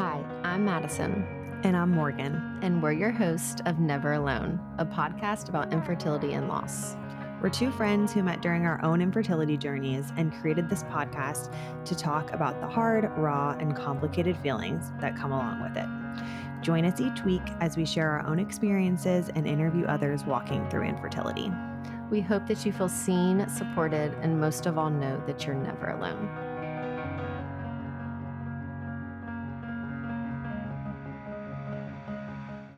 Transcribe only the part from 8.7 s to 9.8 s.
own infertility